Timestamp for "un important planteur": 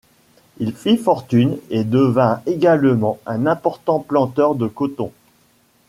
3.27-4.55